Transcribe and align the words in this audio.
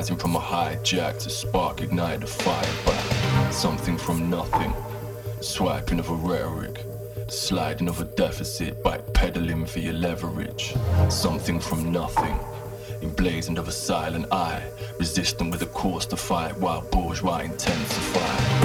Rising 0.00 0.16
from 0.16 0.34
a 0.34 0.40
hijack 0.40 1.18
to 1.24 1.28
spark, 1.28 1.82
ignite 1.82 2.22
a 2.22 2.26
fire 2.26 2.84
back. 2.86 3.52
Something 3.52 3.98
from 3.98 4.30
nothing, 4.30 4.72
swiping 5.42 5.98
of 5.98 6.08
a 6.08 6.14
rhetoric. 6.14 6.86
Sliding 7.28 7.86
of 7.86 8.00
a 8.00 8.04
deficit 8.04 8.82
by 8.82 8.96
peddling 9.12 9.66
for 9.66 9.80
your 9.80 9.92
leverage. 9.92 10.74
Something 11.10 11.60
from 11.60 11.92
nothing. 11.92 12.40
Emblazoned 13.02 13.58
of 13.58 13.68
a 13.68 13.72
silent 13.72 14.24
eye. 14.32 14.62
Resisting 14.98 15.50
with 15.50 15.60
a 15.60 15.66
course 15.66 16.06
to 16.06 16.16
fight 16.16 16.56
while 16.56 16.80
bourgeois 16.80 17.40
intensify. 17.40 18.59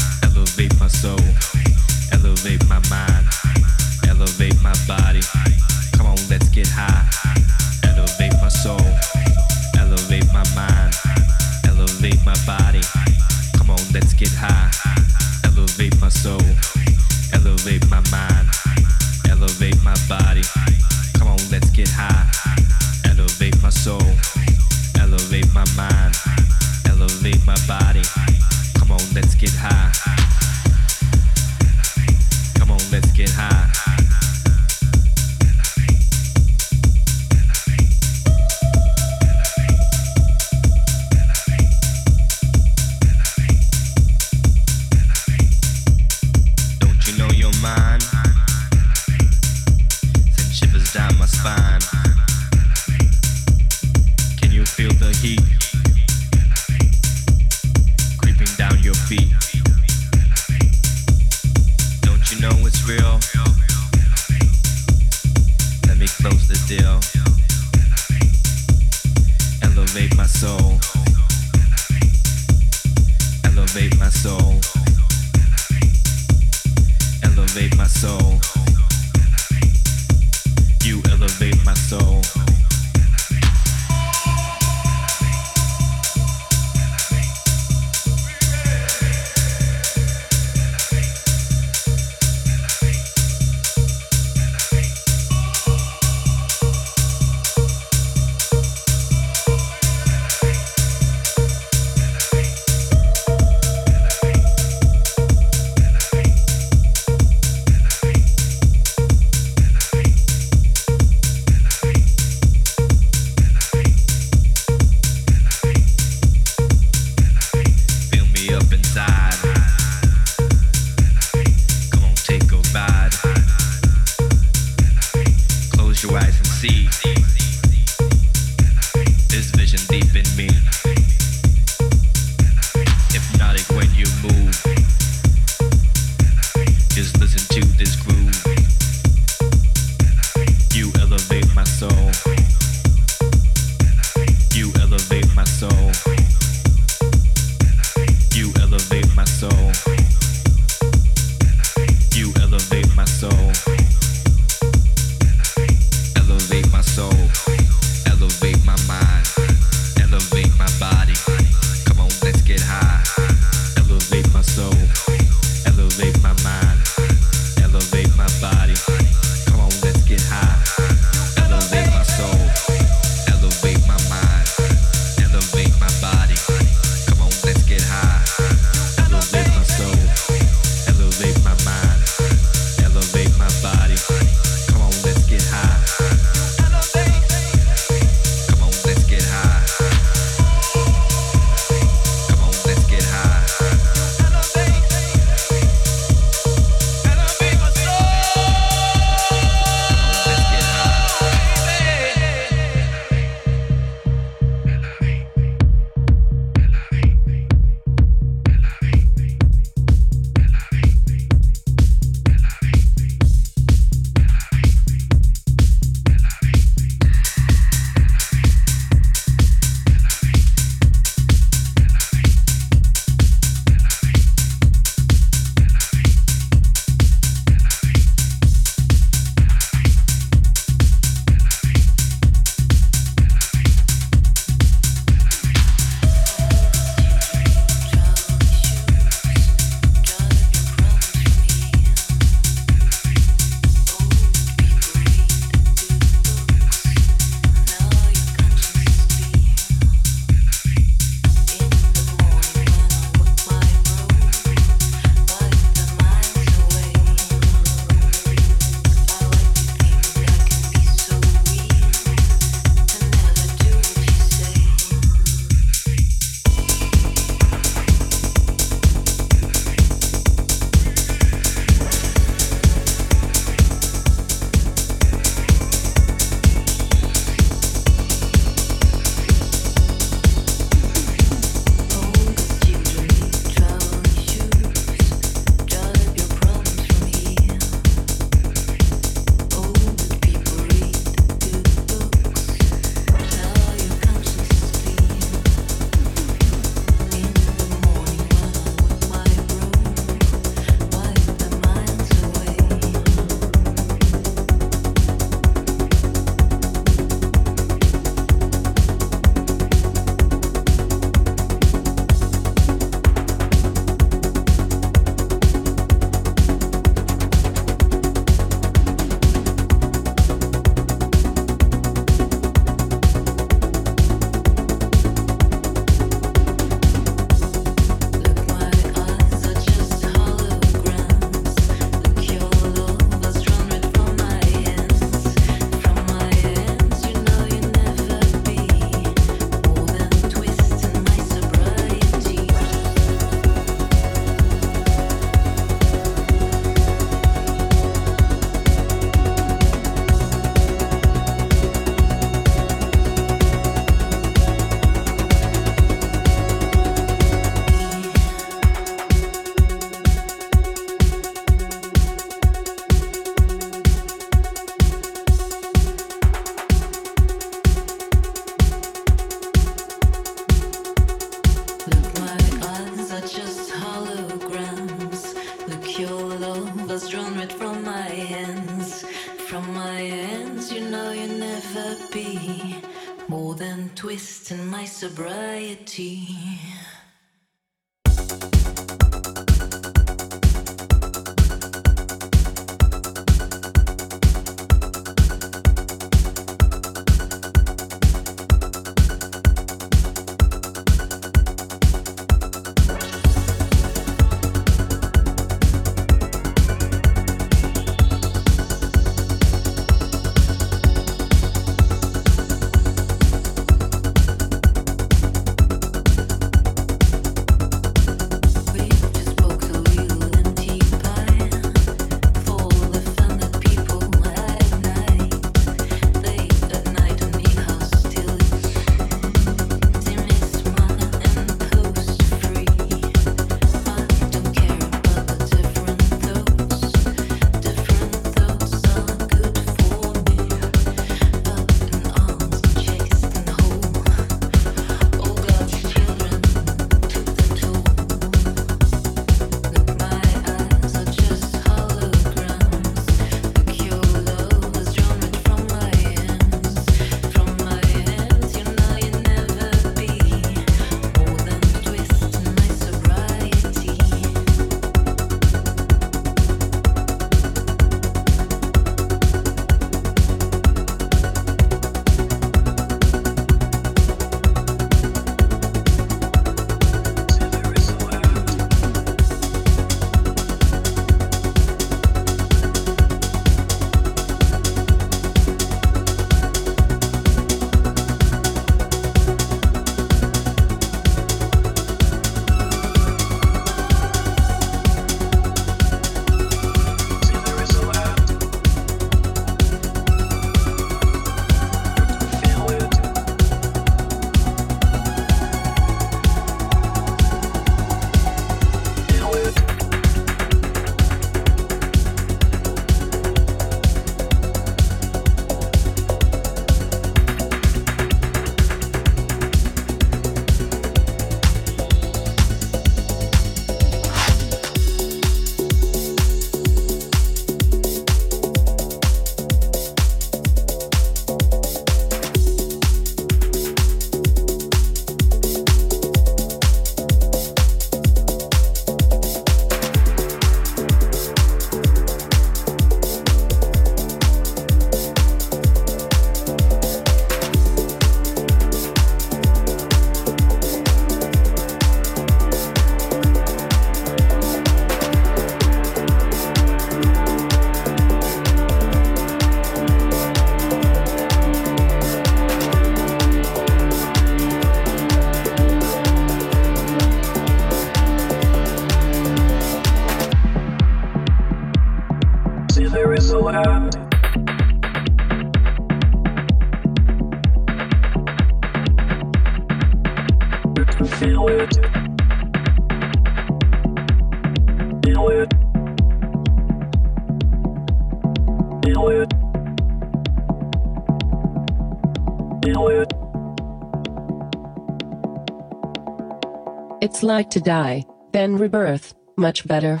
Like 597.24 597.48
to 597.48 597.60
die, 597.60 598.04
then 598.32 598.56
rebirth, 598.58 599.14
much 599.36 599.66
better. 599.66 600.00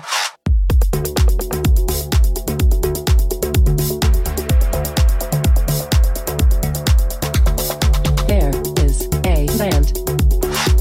There 8.28 8.52
is 8.84 9.08
a 9.24 9.46
land 9.56 9.92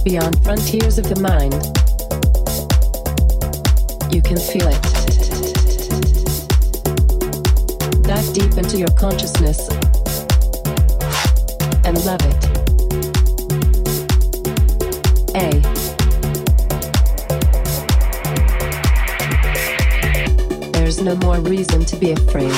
beyond 0.04 0.44
frontiers 0.44 0.98
of 0.98 1.08
the 1.08 1.20
mind. 1.22 1.54
You 4.14 4.22
can 4.22 4.38
feel 4.38 4.68
it. 4.68 4.84
Dive 8.04 8.34
deep 8.34 8.58
into 8.58 8.78
your 8.78 8.92
consciousness 8.98 9.70
and 11.86 12.04
love 12.06 12.20
it. 12.22 12.34
A. 15.36 15.73
no 21.04 21.16
more 21.18 21.40
reason 21.42 21.84
to 21.84 21.98
be 21.98 22.12
afraid. 22.12 22.54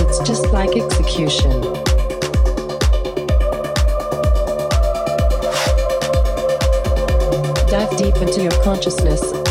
It's 0.00 0.18
just 0.26 0.50
like 0.52 0.76
execution. 0.76 1.62
Dive 7.68 7.96
deep 7.96 8.16
into 8.16 8.42
your 8.42 8.62
consciousness. 8.64 9.45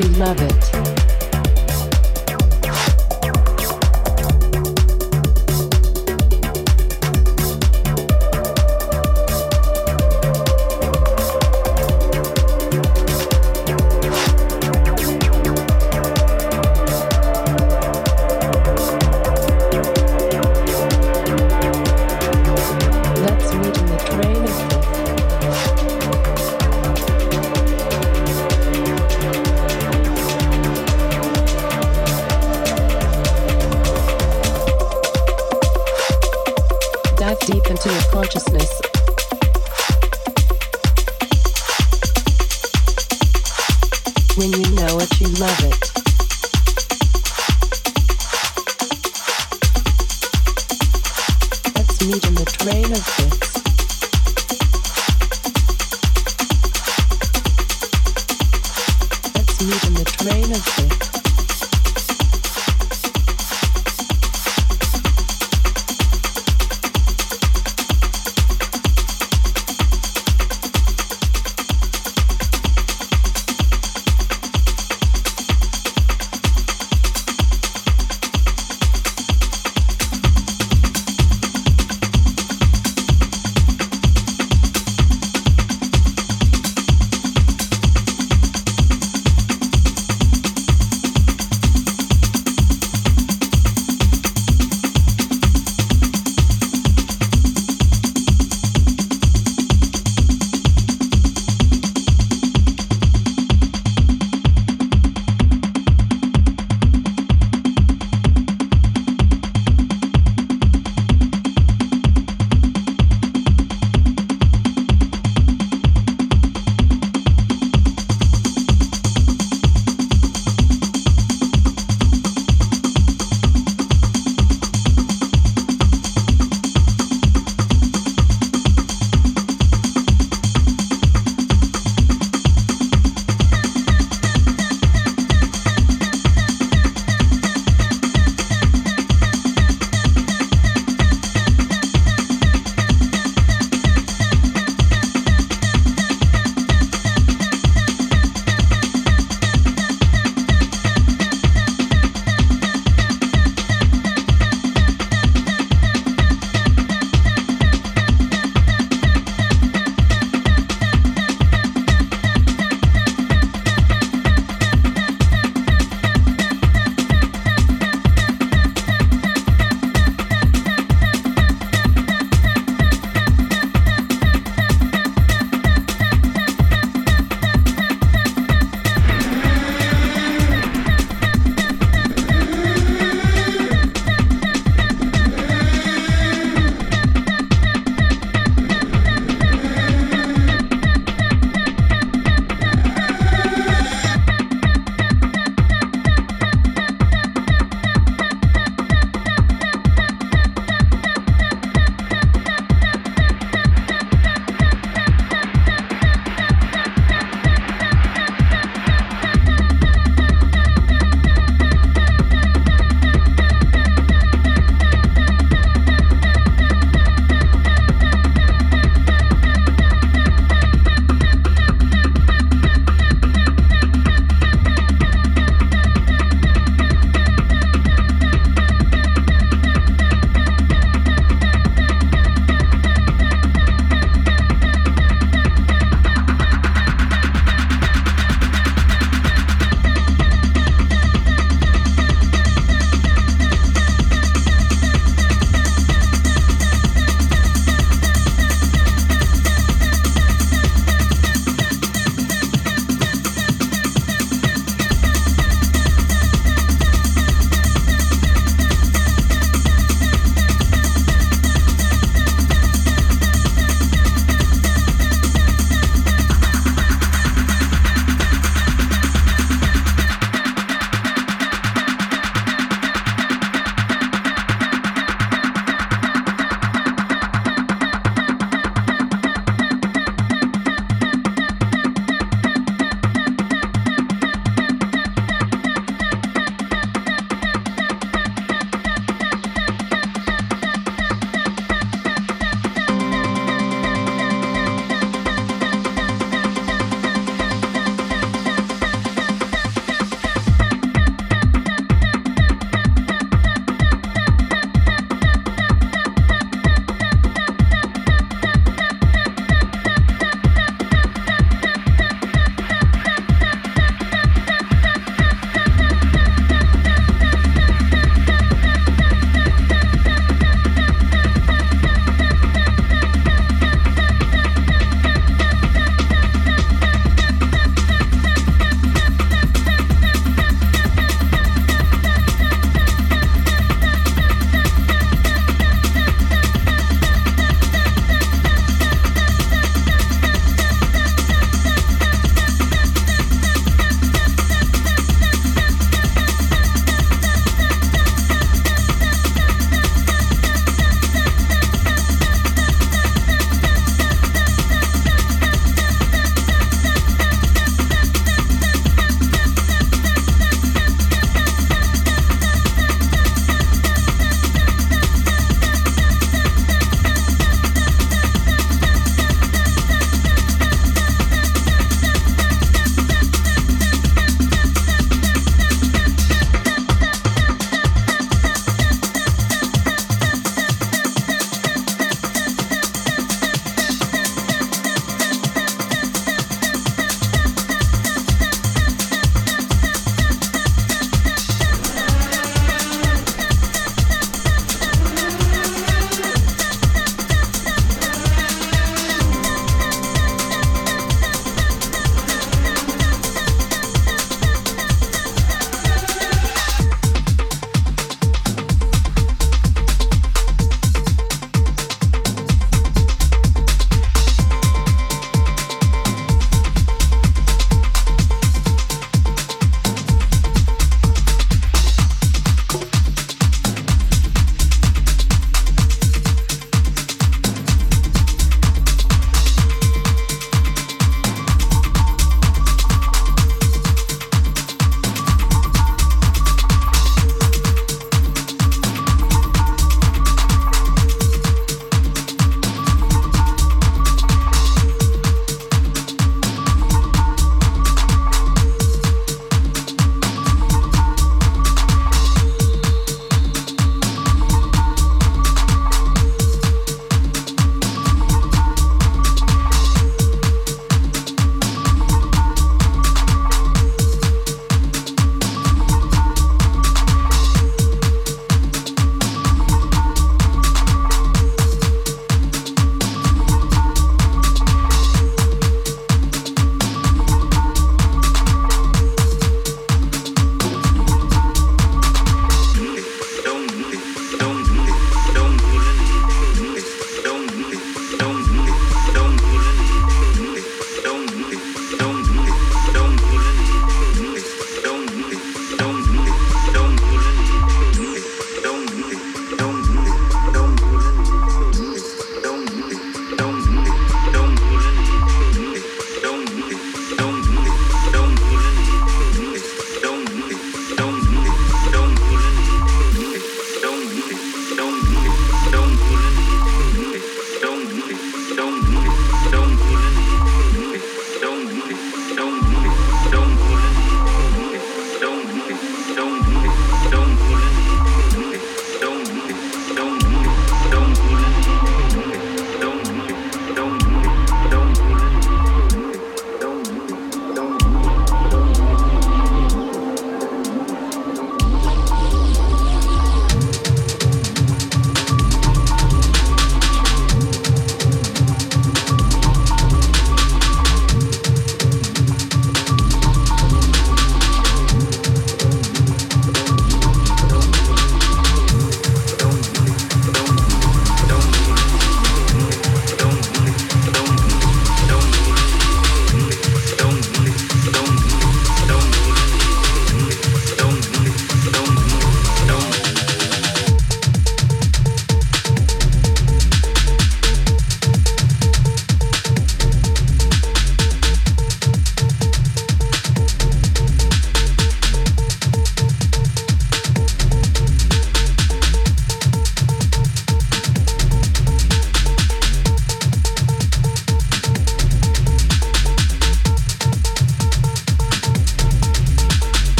You 0.00 0.08
love 0.16 0.40
it. 0.40 0.89